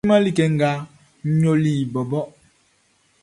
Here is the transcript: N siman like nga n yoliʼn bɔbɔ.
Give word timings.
N 0.03 0.05
siman 0.05 0.23
like 0.25 0.43
nga 0.53 0.71
n 1.31 1.39
yoliʼn 1.43 1.89
bɔbɔ. 1.93 2.21